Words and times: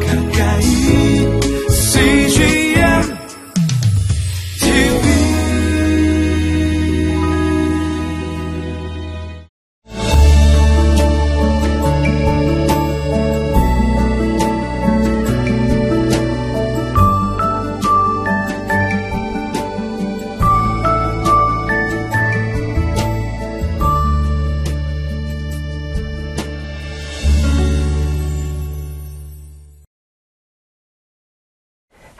가까 0.00 0.21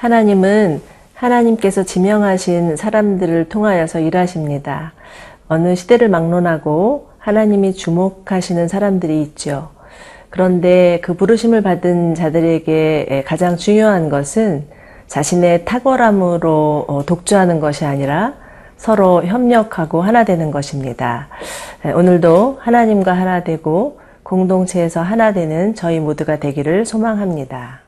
하나님은 0.03 0.83
하나님께서 1.15 1.85
지명하신 1.85 2.75
사람들을 2.75 3.49
통하여서 3.49 4.01
일하십니다. 4.01 4.95
어느 5.47 5.77
시대를 5.77 6.09
막론하고 6.09 7.11
하나님이 7.19 7.75
주목하시는 7.75 8.67
사람들이 8.67 9.23
있죠. 9.23 9.71
그런데 10.29 10.99
그 11.05 11.15
부르심을 11.15 11.63
받은 11.63 12.17
자들에게 12.17 13.23
가장 13.25 13.57
중요한 13.57 14.09
것은 14.09 14.65
자신의 15.07 15.67
탁월함으로 15.67 16.87
어, 16.89 17.07
독주하는 17.07 17.61
것이 17.61 17.85
아니라 17.85 18.35
서로 18.77 19.25
협력하고 19.25 20.03
하나 20.03 20.25
되는 20.25 20.51
것입니다. 20.51 21.29
오늘도 21.85 22.59
하나님과 22.59 23.13
하나 23.13 23.45
되고 23.45 24.01
공동체에서 24.25 25.01
하나 25.01 25.33
되는 25.33 25.77
저희 25.77 26.01
모두가 26.01 26.41
되기를 26.41 26.87
소망합니다. 26.87 27.83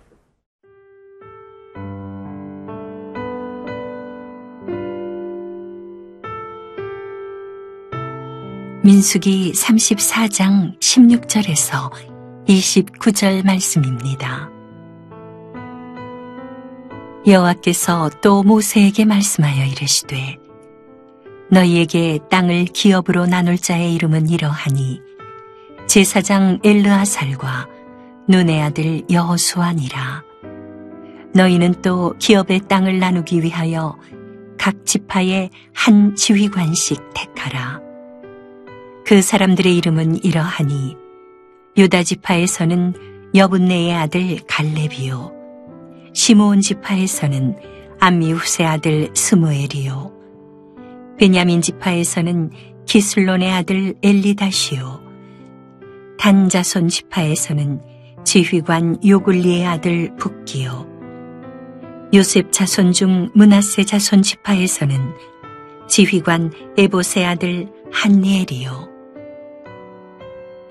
민수기 8.84 9.52
34장 9.52 10.78
16절에서 10.78 11.90
29절 12.46 13.42
말씀입니다. 13.46 14.50
여호와께서 17.26 18.10
또 18.20 18.42
모세에게 18.42 19.06
말씀하여 19.06 19.64
이르시되 19.64 20.36
너희에게 21.50 22.18
땅을 22.30 22.66
기업으로 22.66 23.24
나눌 23.24 23.56
자의 23.56 23.94
이름은 23.94 24.28
이러하니 24.28 25.00
제사장 25.86 26.58
엘르아살과 26.62 27.66
눈의 28.28 28.60
아들 28.60 29.02
여호수아니라 29.10 30.22
너희는 31.32 31.80
또 31.80 32.14
기업의 32.18 32.68
땅을 32.68 32.98
나누기 32.98 33.42
위하여 33.42 33.96
각 34.58 34.84
지파에 34.84 35.48
한 35.72 36.14
지휘관씩 36.14 37.00
택하라 37.14 37.83
그 39.06 39.20
사람들의 39.20 39.76
이름은 39.76 40.24
이러하니 40.24 40.96
유다 41.76 42.04
지파에서는 42.04 42.94
여분네의 43.34 43.94
아들 43.94 44.38
갈렙이요 44.46 45.32
시므온 46.14 46.62
지파에서는 46.62 47.56
암미후세 48.00 48.64
아들 48.64 49.10
스무엘이요 49.14 50.12
베냐민 51.18 51.60
지파에서는 51.60 52.50
기슬론의 52.86 53.52
아들 53.52 53.94
엘리다시요 54.02 55.02
단자손 56.18 56.88
지파에서는 56.88 57.82
지휘관 58.24 59.06
요굴리의 59.06 59.66
아들 59.66 60.16
북기요 60.16 60.88
요셉 62.14 62.52
자손 62.52 62.92
중 62.92 63.28
문하세 63.34 63.84
자손 63.84 64.22
지파에서는 64.22 64.98
지휘관 65.88 66.52
에보세 66.78 67.24
아들 67.26 67.68
한니엘이요 67.92 68.93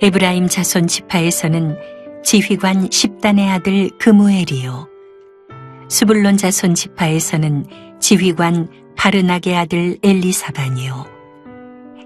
에브라임 0.01 0.47
자손 0.47 0.87
지파에서는 0.87 1.77
지휘관 2.23 2.89
십단의 2.91 3.49
아들 3.49 3.89
그무엘이요. 3.99 4.89
수불론 5.89 6.37
자손 6.37 6.75
지파에서는 6.75 7.65
지휘관 7.99 8.67
바르나게 8.97 9.55
아들 9.55 9.97
엘리사반이요. 10.03 11.05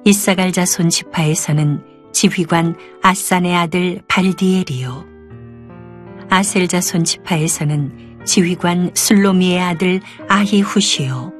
이사갈 0.06 0.52
자손 0.52 0.90
지파에서는 0.90 1.84
지휘관 2.14 2.76
아산의 3.02 3.56
아들 3.56 4.02
발디엘이요. 4.08 5.06
아셀 6.30 6.68
자손 6.68 7.04
지파에서는 7.04 8.24
지휘관 8.26 8.92
술로미의 8.94 9.62
아들 9.62 10.02
아히후시요. 10.28 11.32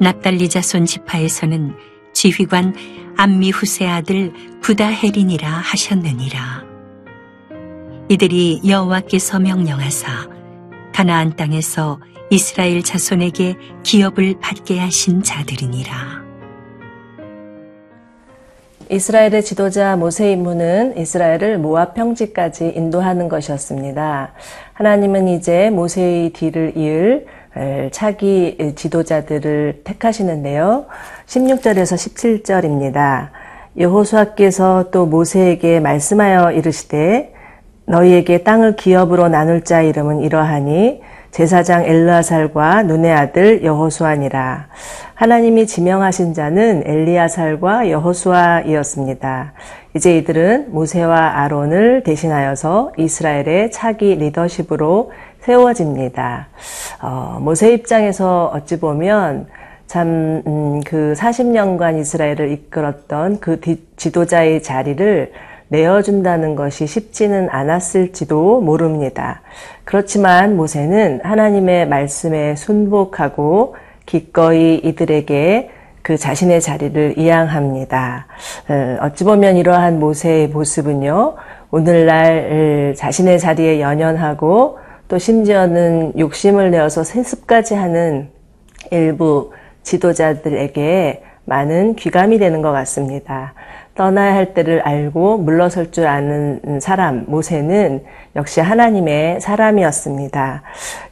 납달리 0.00 0.48
자손 0.48 0.86
지파에서는 0.86 1.74
지휘관 2.12 2.74
암미 3.20 3.50
후세 3.50 3.86
아들 3.86 4.32
부다헤린이라 4.62 5.46
하셨느니라. 5.46 6.64
이들이 8.08 8.62
여호와께서 8.66 9.38
명령하사 9.40 10.26
가나안 10.94 11.36
땅에서 11.36 12.00
이스라엘 12.30 12.82
자손에게 12.82 13.56
기업을 13.82 14.36
받게 14.40 14.78
하신 14.78 15.22
자들이니라. 15.22 15.92
이스라엘의 18.90 19.44
지도자 19.44 19.96
모세 19.96 20.32
임무는 20.32 20.96
이스라엘을 20.96 21.58
모압 21.58 21.92
평지까지 21.92 22.72
인도하는 22.74 23.28
것이었습니다. 23.28 24.32
하나님은 24.72 25.28
이제 25.28 25.68
모세의 25.68 26.30
뒤를 26.30 26.72
이을 26.74 27.26
차기 27.90 28.72
지도자들을 28.76 29.82
택하시는데요. 29.84 30.86
16절에서 31.26 31.96
17절입니다. 31.96 33.30
여호수아께서 33.78 34.90
또 34.90 35.06
모세에게 35.06 35.80
말씀하여 35.80 36.52
이르시되 36.52 37.32
너희에게 37.86 38.44
땅을 38.44 38.76
기업으로 38.76 39.28
나눌 39.28 39.62
자 39.62 39.80
이름은 39.82 40.20
이러하니 40.20 41.02
제사장 41.30 41.84
엘르아살과 41.84 42.82
눈의 42.84 43.12
아들 43.12 43.64
여호수아니라. 43.64 44.68
하나님이 45.14 45.66
지명하신 45.66 46.34
자는 46.34 46.82
엘리아살과 46.86 47.90
여호수아이었습니다. 47.90 49.52
이제 49.94 50.16
이들은 50.16 50.72
모세와 50.72 51.40
아론을 51.40 52.02
대신하여서 52.04 52.92
이스라엘의 52.96 53.70
차기 53.70 54.14
리더십으로 54.16 55.12
세워집니다. 55.40 56.48
어, 57.02 57.38
모세 57.40 57.72
입장에서 57.72 58.50
어찌 58.54 58.78
보면 58.78 59.46
참그 59.86 60.42
음, 60.46 60.80
40년간 60.82 61.98
이스라엘을 61.98 62.52
이끌었던 62.52 63.40
그 63.40 63.60
지도자의 63.96 64.62
자리를 64.62 65.32
내어준다는 65.68 66.56
것이 66.56 66.86
쉽지는 66.86 67.48
않았을지도 67.50 68.60
모릅니다. 68.60 69.40
그렇지만 69.84 70.56
모세는 70.56 71.20
하나님의 71.22 71.88
말씀에 71.88 72.56
순복하고 72.56 73.76
기꺼이 74.06 74.76
이들에게 74.76 75.70
그 76.02 76.16
자신의 76.16 76.60
자리를 76.60 77.18
이양합니다. 77.18 78.26
어, 78.68 78.98
어찌 79.02 79.24
보면 79.24 79.56
이러한 79.56 80.00
모세의 80.00 80.48
모습은요, 80.48 81.34
오늘날 81.70 82.94
자신의 82.96 83.38
자리에 83.38 83.80
연연하고 83.80 84.79
또 85.10 85.18
심지어는 85.18 86.12
욕심을 86.20 86.70
내어서 86.70 87.02
세습까지 87.02 87.74
하는 87.74 88.28
일부 88.92 89.52
지도자들에게 89.82 91.24
많은 91.46 91.96
귀감이 91.96 92.38
되는 92.38 92.62
것 92.62 92.70
같습니다. 92.70 93.54
떠나야 93.96 94.32
할 94.32 94.54
때를 94.54 94.82
알고 94.82 95.38
물러설 95.38 95.90
줄 95.90 96.06
아는 96.06 96.78
사람, 96.80 97.24
모세는 97.26 98.04
역시 98.36 98.60
하나님의 98.60 99.40
사람이었습니다. 99.40 100.62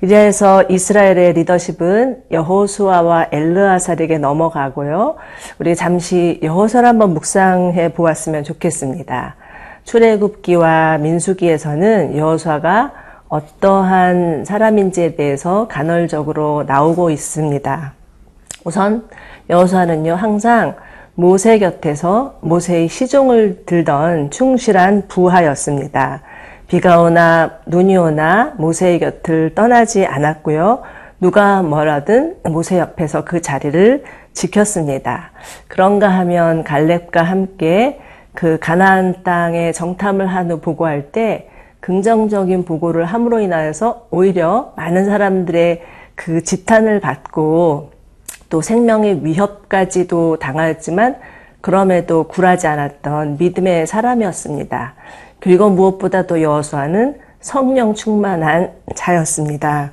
이래서 0.03 0.63
이스라엘의 0.69 1.33
리더십은 1.33 2.23
여호수아와 2.31 3.27
엘르아살에게 3.33 4.19
넘어가고요. 4.19 5.17
우리 5.59 5.75
잠시 5.75 6.39
여호수아를 6.41 6.89
한번 6.89 7.15
묵상해 7.15 7.95
보았으면 7.95 8.45
좋겠습니다. 8.45 9.35
출애굽기와 9.83 10.99
민수기에서는 10.99 12.17
여호수아가 12.17 13.08
어떠한 13.29 14.45
사람인지에 14.45 15.15
대해서 15.17 15.69
간헐적으로 15.69 16.65
나오고 16.67 17.11
있습니다. 17.11 17.93
우선 18.65 19.09
여호수아는요 19.51 20.15
항상 20.15 20.77
모세 21.15 21.59
곁에서 21.59 22.37
모세의 22.41 22.89
시종을 22.89 23.65
들던 23.67 24.31
충실한 24.31 25.09
부하였습니다. 25.09 26.23
비가 26.69 27.01
오나 27.01 27.59
눈이 27.67 27.97
오나 27.97 28.55
모세의 28.57 29.01
곁을 29.01 29.55
떠나지 29.55 30.07
않았고요. 30.07 30.83
누가 31.21 31.63
뭐라든 31.63 32.37
모세 32.45 32.79
옆에서 32.79 33.25
그 33.25 33.41
자리를 33.41 34.05
지켰습니다. 34.33 35.33
그런가 35.67 36.09
하면 36.09 36.63
갈렙과 36.63 37.23
함께 37.23 37.99
그 38.35 38.59
가나안 38.61 39.25
땅에 39.25 39.73
정탐을 39.73 40.29
한 40.29 40.51
후 40.51 40.61
보고할 40.61 41.11
때 41.11 41.49
긍정적인 41.81 42.65
보고를 42.65 43.05
함으로 43.05 43.41
인하여서 43.41 44.09
오히려 44.11 44.73
많은 44.77 45.07
사람들의 45.07 45.83
그 46.15 46.43
지탄을 46.43 47.01
받고 47.01 47.91
또 48.51 48.61
생명의 48.61 49.25
위협까지도 49.25 50.39
당하였지만 50.39 51.17
그럼에도 51.61 52.25
굴하지 52.25 52.67
않았던 52.67 53.37
믿음의 53.39 53.87
사람이었습니다. 53.87 54.95
그리고 55.41 55.71
무엇보다도 55.71 56.43
여호수아는 56.43 57.19
성령 57.41 57.95
충만한 57.95 58.73
자였습니다. 58.95 59.93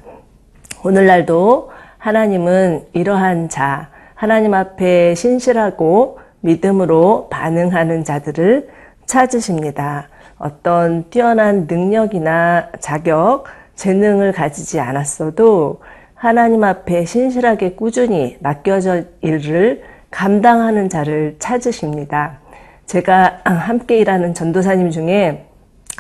오늘날도 0.83 1.71
하나님은 1.97 2.87
이러한 2.93 3.49
자, 3.49 3.89
하나님 4.13 4.53
앞에 4.53 5.15
신실하고 5.15 6.19
믿음으로 6.41 7.27
반응하는 7.29 8.03
자들을 8.03 8.69
찾으십니다. 9.05 10.09
어떤 10.37 11.09
뛰어난 11.09 11.65
능력이나 11.69 12.69
자격, 12.79 13.45
재능을 13.75 14.31
가지지 14.31 14.79
않았어도 14.79 15.81
하나님 16.13 16.63
앞에 16.63 17.05
신실하게 17.05 17.73
꾸준히 17.73 18.37
맡겨져 18.39 19.03
일을 19.21 19.83
감당하는 20.11 20.89
자를 20.89 21.35
찾으십니다. 21.39 22.39
제가 22.85 23.41
함께 23.43 23.97
일하는 23.97 24.33
전도사님 24.33 24.91
중에 24.91 25.45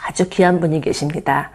아주 0.01 0.29
귀한 0.29 0.59
분이 0.59 0.81
계십니다. 0.81 1.51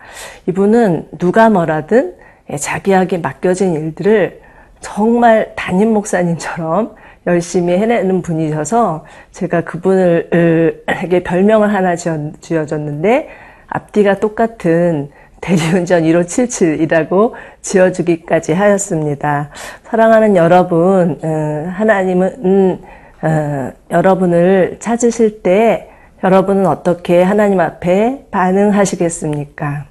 이분은 0.46 1.08
누가 1.18 1.48
뭐라든 1.48 2.14
자기에게 2.58 3.18
맡겨진 3.18 3.74
일들을 3.74 4.40
정말 4.80 5.52
담임 5.56 5.92
목사님처럼 5.92 6.94
열심히 7.26 7.74
해내는 7.76 8.22
분이셔서 8.22 9.04
제가 9.32 9.62
그분을 9.62 10.84
에게 10.88 11.22
별명을 11.22 11.72
하나 11.72 11.94
지어줬는데 11.96 13.28
앞뒤가 13.68 14.18
똑같은 14.18 15.10
대리운전 15.40 16.02
1577이라고 16.02 17.32
지어주기까지 17.62 18.52
하였습니다. 18.52 19.50
사랑하는 19.84 20.36
여러분, 20.36 21.18
어, 21.22 21.70
하나님은 21.70 22.36
음, 22.44 22.78
어, 23.22 23.72
여러분을 23.90 24.76
찾으실 24.80 25.42
때 25.42 25.90
여러분은 26.22 26.66
어떻게 26.66 27.22
하나님 27.22 27.60
앞에 27.60 28.26
반응하시겠습니까? 28.30 29.86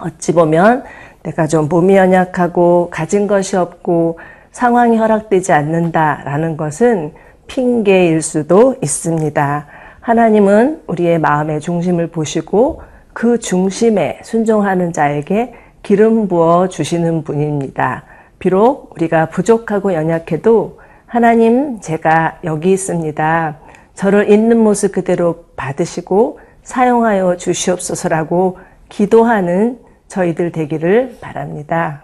어찌 0.00 0.32
보면 0.32 0.82
내가 1.22 1.46
좀 1.46 1.68
몸이 1.68 1.96
연약하고 1.96 2.88
가진 2.90 3.26
것이 3.26 3.56
없고 3.56 4.18
상황이 4.54 4.96
허락되지 4.96 5.52
않는다라는 5.52 6.56
것은 6.56 7.12
핑계일 7.48 8.22
수도 8.22 8.76
있습니다. 8.80 9.66
하나님은 10.00 10.82
우리의 10.86 11.18
마음의 11.18 11.60
중심을 11.60 12.06
보시고 12.06 12.82
그 13.12 13.40
중심에 13.40 14.20
순종하는 14.22 14.92
자에게 14.92 15.54
기름 15.82 16.28
부어 16.28 16.68
주시는 16.68 17.24
분입니다. 17.24 18.04
비록 18.38 18.94
우리가 18.94 19.26
부족하고 19.26 19.92
연약해도 19.92 20.78
하나님 21.06 21.80
제가 21.80 22.38
여기 22.44 22.70
있습니다. 22.70 23.58
저를 23.94 24.30
있는 24.30 24.60
모습 24.60 24.92
그대로 24.92 25.46
받으시고 25.56 26.38
사용하여 26.62 27.38
주시옵소서라고 27.38 28.58
기도하는 28.88 29.80
저희들 30.06 30.52
되기를 30.52 31.18
바랍니다. 31.20 32.03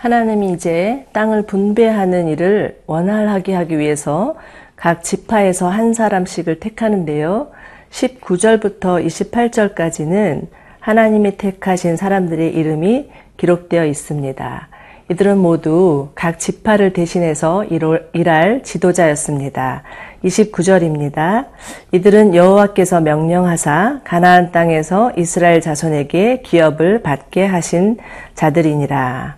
하나님이 0.00 0.52
이제 0.52 1.04
땅을 1.12 1.42
분배하는 1.42 2.26
일을 2.28 2.80
원활하게 2.86 3.52
하기 3.54 3.78
위해서 3.78 4.34
각 4.74 5.04
지파에서 5.04 5.68
한 5.68 5.92
사람씩을 5.92 6.58
택하는데요. 6.58 7.48
19절부터 7.90 9.04
28절까지는 9.04 10.46
하나님이 10.78 11.36
택하신 11.36 11.98
사람들의 11.98 12.50
이름이 12.54 13.10
기록되어 13.36 13.84
있습니다. 13.84 14.68
이들은 15.10 15.36
모두 15.36 16.08
각 16.14 16.38
지파를 16.38 16.94
대신해서 16.94 17.66
일할 18.14 18.62
지도자였습니다. 18.62 19.82
29절입니다. 20.24 21.48
이들은 21.92 22.34
여호와께서 22.34 23.02
명령하사 23.02 24.00
가나안 24.04 24.50
땅에서 24.50 25.12
이스라엘 25.18 25.60
자손에게 25.60 26.40
기업을 26.40 27.02
받게 27.02 27.44
하신 27.44 27.98
자들이니라. 28.34 29.36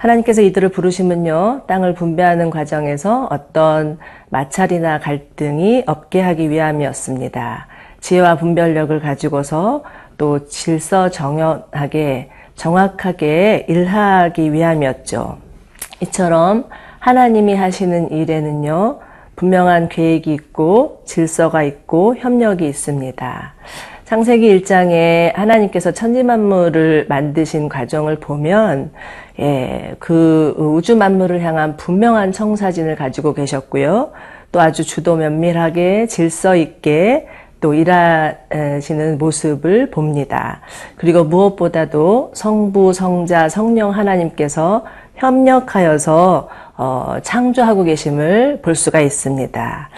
하나님께서 0.00 0.40
이들을 0.40 0.70
부르시면요, 0.70 1.62
땅을 1.66 1.92
분배하는 1.92 2.48
과정에서 2.48 3.28
어떤 3.30 3.98
마찰이나 4.30 4.98
갈등이 4.98 5.84
없게 5.86 6.22
하기 6.22 6.48
위함이었습니다. 6.48 7.66
지혜와 8.00 8.36
분별력을 8.36 8.98
가지고서 8.98 9.82
또 10.16 10.46
질서 10.46 11.10
정연하게, 11.10 12.30
정확하게 12.54 13.66
일하기 13.68 14.54
위함이었죠. 14.54 15.36
이처럼 16.00 16.64
하나님이 16.98 17.54
하시는 17.54 18.10
일에는요, 18.10 19.00
분명한 19.36 19.90
계획이 19.90 20.32
있고 20.32 21.02
질서가 21.04 21.62
있고 21.62 22.16
협력이 22.16 22.66
있습니다. 22.66 23.54
창세기 24.10 24.62
1장에 24.62 25.32
하나님께서 25.36 25.92
천지 25.92 26.24
만물을 26.24 27.06
만드신 27.08 27.68
과정을 27.68 28.16
보면 28.16 28.90
예, 29.38 29.94
그 30.00 30.52
우주 30.58 30.96
만물을 30.96 31.40
향한 31.42 31.76
분명한 31.76 32.32
청사진을 32.32 32.96
가지고 32.96 33.34
계셨고요. 33.34 34.10
또 34.50 34.60
아주 34.60 34.82
주도 34.82 35.14
면밀하게 35.14 36.08
질서 36.08 36.56
있게 36.56 37.28
또 37.60 37.72
일하시는 37.72 39.16
모습을 39.16 39.92
봅니다. 39.92 40.60
그리고 40.96 41.22
무엇보다도 41.22 42.32
성부, 42.34 42.92
성자, 42.92 43.48
성령 43.48 43.90
하나님께서 43.90 44.86
협력하여서 45.14 46.48
어, 46.76 47.16
창조하고 47.22 47.84
계심을 47.84 48.58
볼 48.60 48.74
수가 48.74 49.02
있습니다. 49.02 49.88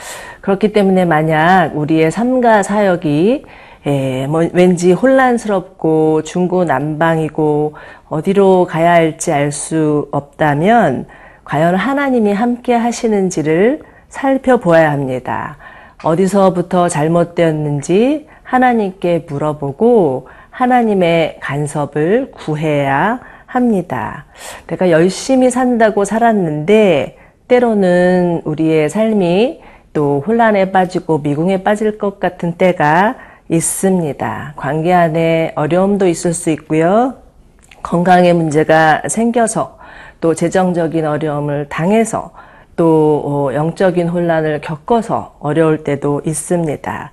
그렇기 0.43 0.75
때문에 0.75 1.06
만약 1.06 1.70
우리의 1.75 2.11
삶과 2.11 2.62
사역이 2.62 3.44
예, 3.87 4.29
뭐 4.29 4.49
왠지 4.52 4.93
혼란스럽고 4.93 6.22
중구난방이고 6.22 7.74
어디로 8.08 8.67
가야 8.67 8.93
할지 8.93 9.32
알 9.32 9.51
수 9.51 10.08
없다면 10.12 11.06
과연 11.44 11.74
하나님이 11.74 12.32
함께 12.32 12.74
하시는지를 12.74 13.82
살펴보아야 14.08 14.93
합니다. 14.93 15.56
어디서부터 16.05 16.89
잘못되었는지 16.89 18.29
하나님께 18.44 19.27
물어보고 19.29 20.29
하나님의 20.51 21.39
간섭을 21.41 22.31
구해야 22.32 23.20
합니다. 23.46 24.27
내가 24.69 24.91
열심히 24.91 25.51
산다고 25.51 26.05
살았는데 26.05 27.19
때로는 27.48 28.43
우리의 28.44 28.89
삶이 28.89 29.60
또 29.93 30.22
혼란에 30.24 30.70
빠지고 30.70 31.19
미궁에 31.19 31.65
빠질 31.65 31.98
것 31.98 32.20
같은 32.20 32.53
때가 32.53 33.17
있습니다. 33.49 34.55
관계 34.56 34.93
안에 34.93 35.53
어려움도 35.55 36.08
있을 36.08 36.34
수 36.34 36.51
있고요. 36.51 37.15
건강에 37.82 38.32
문제가 38.32 39.03
생겨서 39.08 39.79
또 40.20 40.34
재정적인 40.34 41.05
어려움을 41.05 41.69
당해서 41.69 42.31
또 42.77 43.22
어, 43.25 43.55
영적인 43.55 44.08
혼란을 44.08 44.61
겪어서 44.61 45.37
어려울 45.41 45.84
때도 45.84 46.22
있습니다. 46.25 47.11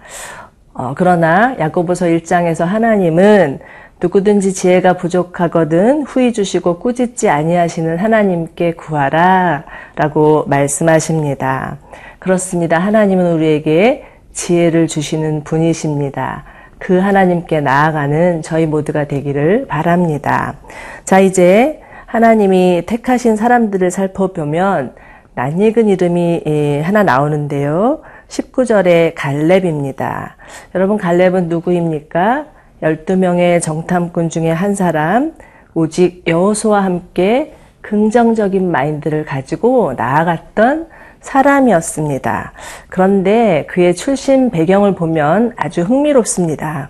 어, 0.74 0.94
그러나 0.96 1.56
야고보서 1.60 2.06
1장에서 2.06 2.66
하나님은 2.66 3.60
누구든지 4.02 4.54
지혜가 4.54 4.94
부족하거든 4.94 6.04
후히 6.04 6.32
주시고 6.32 6.80
꾸짖지 6.80 7.28
아니하시는 7.28 7.98
하나님께 7.98 8.74
구하라 8.74 9.66
라고 9.96 10.46
말씀하십니다. 10.48 11.78
그렇습니다. 12.20 12.80
하나님은 12.80 13.34
우리에게 13.34 14.06
지혜를 14.34 14.88
주시는 14.88 15.44
분이십니다. 15.44 16.44
그 16.78 16.98
하나님께 16.98 17.62
나아가는 17.62 18.42
저희 18.42 18.66
모두가 18.66 19.06
되기를 19.06 19.68
바랍니다. 19.68 20.56
자, 21.04 21.20
이제 21.20 21.82
하나님이 22.06 22.84
택하신 22.86 23.36
사람들을 23.36 23.92
살펴보면 23.92 24.96
낯익은 25.36 25.88
이름이 25.90 26.44
예, 26.48 26.82
하나 26.82 27.04
나오는데요. 27.04 28.02
19절에 28.30 29.14
갈렙입니다. 29.16 30.36
여러분, 30.76 30.98
갈렙은 30.98 31.50
누구입니까? 31.50 32.46
12명의 32.82 33.62
정탐꾼 33.62 34.30
중에 34.30 34.52
한 34.52 34.74
사람, 34.74 35.34
오직 35.74 36.24
여호수와 36.28 36.84
함께 36.84 37.54
긍정적인 37.82 38.70
마인드를 38.72 39.26
가지고 39.26 39.94
나아갔던 39.94 40.88
사람이었습니다. 41.22 42.54
그런데 42.90 43.66
그의 43.70 43.96
출신 43.96 44.50
배경을 44.50 44.96
보면 44.96 45.54
아주 45.56 45.82
흥미롭습니다. 45.82 46.90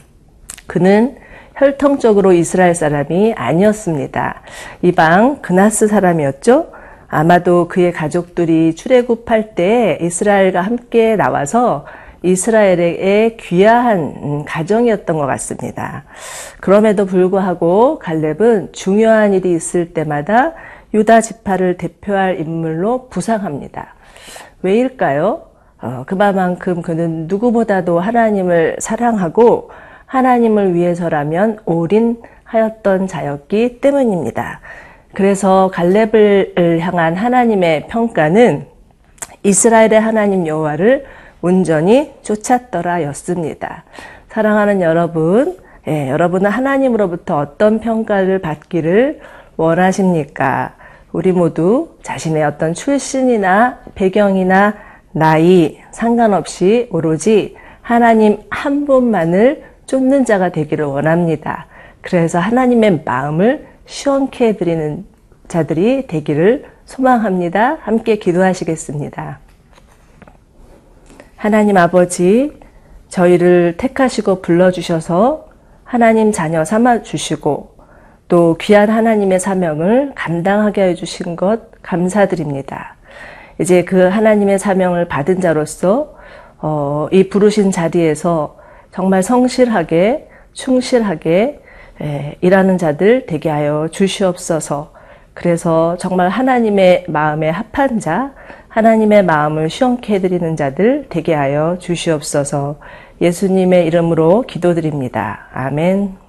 그는 0.67 1.17
혈통적으로 1.55 2.31
이스라엘 2.31 2.74
사람이 2.74 3.33
아니었습니다. 3.36 4.41
이방 4.81 5.41
그나스 5.41 5.88
사람이었죠. 5.88 6.71
아마도 7.09 7.67
그의 7.67 7.91
가족들이 7.91 8.75
출애굽할 8.75 9.55
때 9.55 9.98
이스라엘과 10.01 10.62
함께 10.62 11.15
나와서 11.15 11.86
이스라엘의 12.21 13.38
귀화한 13.38 14.00
음, 14.00 14.45
가정이었던 14.45 15.17
것 15.17 15.25
같습니다. 15.25 16.03
그럼에도 16.59 17.05
불구하고 17.05 18.00
갈렙은 18.00 18.69
중요한 18.74 19.33
일이 19.33 19.53
있을 19.53 19.93
때마다 19.93 20.53
유다 20.93 21.22
지파를 21.22 21.77
대표할 21.77 22.39
인물로 22.39 23.10
부상합니다. 23.10 23.96
왜일까요? 24.62 25.43
어, 25.81 26.03
그만큼 26.05 26.81
그는 26.81 27.27
누구보다도 27.27 28.00
하나님을 28.00 28.77
사랑하고 28.79 29.72
하나님을 30.05 30.74
위해서라면 30.74 31.60
올인하였던 31.65 33.08
자였기 33.08 33.79
때문입니다. 33.79 34.60
그래서 35.13 35.69
갈렙을 35.74 36.79
향한 36.81 37.15
하나님의 37.15 37.88
평가는 37.88 38.65
이스라엘의 39.43 40.00
하나님 40.00 40.48
여호와를 40.48 41.05
온전히 41.41 42.12
쫓았더라였습니다. 42.22 43.84
사랑하는 44.27 44.81
여러분, 44.81 45.58
예, 45.88 46.10
여러분은 46.10 46.50
하나님으로부터 46.50 47.38
어떤 47.38 47.79
평가를 47.79 48.39
받기를 48.39 49.22
원하십니까? 49.55 50.74
우리 51.11 51.31
모두 51.31 51.95
자신의 52.03 52.43
어떤 52.43 52.73
출신이나 52.73 53.79
배경이나 53.95 54.75
나이 55.11 55.79
상관없이 55.91 56.87
오로지 56.91 57.55
하나님 57.81 58.39
한 58.49 58.85
분만을 58.85 59.63
쫓는 59.87 60.25
자가 60.25 60.49
되기를 60.49 60.85
원합니다. 60.85 61.65
그래서 62.01 62.37
하나님의 62.37 63.01
마음을 63.03 63.67
시원케 63.87 64.49
해드리는 64.49 65.05
자들이 65.47 66.05
되기를 66.05 66.65
소망합니다. 66.85 67.79
함께 67.81 68.17
기도하시겠습니다. 68.17 69.39
하나님 71.35 71.77
아버지, 71.77 72.51
저희를 73.07 73.77
택하시고 73.77 74.41
불러주셔서 74.41 75.47
하나님 75.83 76.31
자녀 76.31 76.63
삼아 76.63 77.01
주시고 77.01 77.78
또 78.29 78.55
귀한 78.62 78.89
하나님의 78.89 79.39
사명을 79.39 80.13
감당하게 80.15 80.83
해주신 80.89 81.36
것 81.36 81.81
감사드립니다. 81.81 82.95
이제 83.59 83.83
그 83.83 84.07
하나님의 84.07 84.59
사명을 84.59 85.07
받은 85.09 85.41
자로서 85.41 86.15
어, 86.59 87.07
이 87.12 87.27
부르신 87.27 87.71
자리에서 87.71 88.57
정말 88.91 89.24
성실하게 89.24 90.29
충실하게 90.53 91.59
에, 92.01 92.38
일하는 92.41 92.77
자들 92.77 93.25
되게 93.25 93.50
하여 93.50 93.88
주시옵소서. 93.91 94.93
그래서 95.33 95.98
정말 95.98 96.29
하나님의 96.29 97.05
마음에 97.07 97.50
합한 97.50 98.00
자, 98.00 98.33
하나님의 98.67 99.24
마음을 99.24 99.69
시원케 99.69 100.15
해드리는 100.15 100.55
자들 100.55 101.07
되게 101.09 101.33
하여 101.33 101.77
주시옵소서. 101.79 102.77
예수님의 103.21 103.88
이름으로 103.88 104.43
기도드립니다. 104.43 105.48
아멘. 105.53 106.28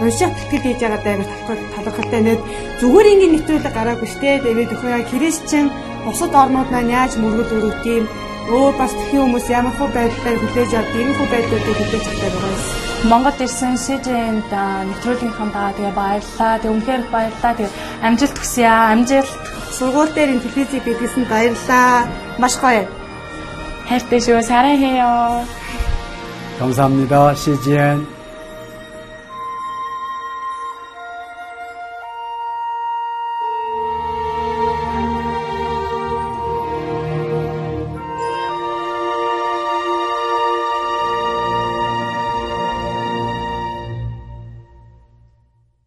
уншаад 0.00 0.34
тэтгэл 0.36 0.64
хийж 0.64 0.80
байгаа 0.82 1.00
даа 1.04 1.16
талхал 1.24 1.84
талхалтай 1.86 2.22
нэг 2.24 2.38
зүгээр 2.80 3.10
ингээд 3.12 3.32
нэвтрүүлэг 3.34 3.74
гараагүй 3.76 4.08
штэ 4.12 4.30
тэгээд 4.44 4.74
өхөө 4.74 4.90
яа 4.92 5.04
христчэн 5.10 5.66
бусад 6.04 6.32
орнууд 6.42 6.68
маань 6.70 6.94
яаж 6.98 7.12
мөргөл 7.16 7.56
өрөвт 7.56 7.84
юм 7.96 8.04
өөр 8.54 8.72
бас 8.78 8.92
тхэн 8.94 9.20
хүмүүс 9.22 9.46
ямар 9.50 9.74
хөө 9.74 9.88
байдлаар 9.96 10.38
хүлээж 10.38 10.72
авд 10.78 10.92
ийм 10.94 11.10
хөө 11.18 11.28
байдлуудыг 11.32 11.76
хүлээж 11.78 12.04
авдаг 12.06 12.32
байгаа 12.34 12.54
юм. 12.54 12.86
Монгол 13.10 13.38
ирсэн 13.44 13.74
СЖН-д 13.76 14.52
нэвтрүүлгийнхаа 14.88 15.74
тэгээ 15.76 15.94
баярлаа. 15.98 16.54
Тэг 16.62 16.70
үнхээр 16.74 17.02
баярлаа. 17.10 17.52
Тэг 17.58 17.68
амжилт 18.06 18.36
хүсье 18.38 18.66
аа. 18.66 18.94
Амжилт. 18.94 19.32
Сургууль 19.76 20.14
дээр 20.14 20.30
ин 20.34 20.40
телевизийг 20.42 20.82
бидлсэн 20.86 21.24
баярлаа. 21.26 22.06
Маш 22.38 22.54
гоё. 22.62 22.86
хайртай 23.88 24.20
шүү. 24.20 24.42
사랑해요. 24.42 25.44
감사합니다. 26.58 27.34
CGN 27.34 28.06